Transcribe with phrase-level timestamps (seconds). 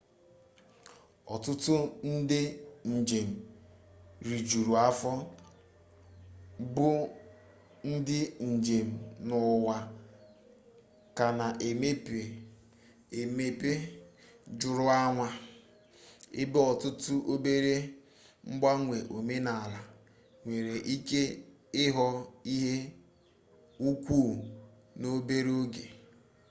[1.33, 1.73] ọtụtụ
[2.15, 2.39] ndị
[2.97, 3.29] njem
[4.27, 5.11] rijuru afọ
[6.75, 6.89] bụ
[7.91, 8.17] ndị
[8.51, 8.87] njem
[9.27, 9.77] n'ụwa
[11.17, 12.19] ka na emepe
[13.19, 13.71] emepe
[14.59, 15.27] juru anya
[16.41, 17.75] ebe ọtụtụ obere
[18.49, 19.79] mgbanwe omenala
[20.45, 21.21] nwereike
[21.83, 22.07] ịghọ
[22.53, 22.75] ihe
[23.89, 24.19] ukwu
[24.99, 25.85] n'obere oge